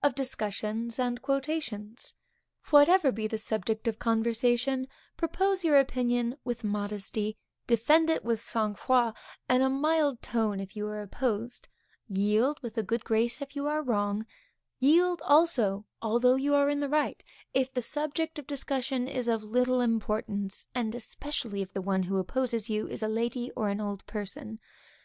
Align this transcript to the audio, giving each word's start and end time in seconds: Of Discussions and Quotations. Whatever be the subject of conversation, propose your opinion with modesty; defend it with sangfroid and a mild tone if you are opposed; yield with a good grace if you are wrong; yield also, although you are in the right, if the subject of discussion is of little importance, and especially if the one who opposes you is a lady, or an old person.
Of 0.00 0.14
Discussions 0.14 0.96
and 1.00 1.20
Quotations. 1.20 2.14
Whatever 2.70 3.10
be 3.10 3.26
the 3.26 3.36
subject 3.36 3.88
of 3.88 3.98
conversation, 3.98 4.86
propose 5.16 5.64
your 5.64 5.76
opinion 5.76 6.36
with 6.44 6.62
modesty; 6.62 7.36
defend 7.66 8.08
it 8.08 8.24
with 8.24 8.38
sangfroid 8.38 9.14
and 9.48 9.60
a 9.64 9.68
mild 9.68 10.22
tone 10.22 10.60
if 10.60 10.76
you 10.76 10.86
are 10.86 11.02
opposed; 11.02 11.66
yield 12.08 12.60
with 12.62 12.78
a 12.78 12.84
good 12.84 13.04
grace 13.04 13.42
if 13.42 13.56
you 13.56 13.66
are 13.66 13.82
wrong; 13.82 14.24
yield 14.78 15.20
also, 15.24 15.84
although 16.00 16.36
you 16.36 16.54
are 16.54 16.70
in 16.70 16.78
the 16.78 16.88
right, 16.88 17.20
if 17.52 17.74
the 17.74 17.82
subject 17.82 18.38
of 18.38 18.46
discussion 18.46 19.08
is 19.08 19.26
of 19.26 19.42
little 19.42 19.80
importance, 19.80 20.64
and 20.76 20.94
especially 20.94 21.60
if 21.60 21.72
the 21.72 21.82
one 21.82 22.04
who 22.04 22.18
opposes 22.18 22.70
you 22.70 22.86
is 22.86 23.02
a 23.02 23.08
lady, 23.08 23.50
or 23.56 23.68
an 23.68 23.80
old 23.80 24.06
person. 24.06 24.60